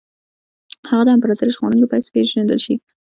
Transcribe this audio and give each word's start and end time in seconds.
هغه 0.89 1.03
د 1.05 1.09
امپراطوري 1.15 1.51
ژغورونکي 1.55 1.87
په 1.89 1.95
حیث 1.97 2.05
وپېژندل 2.07 2.59
شي. 2.65 2.75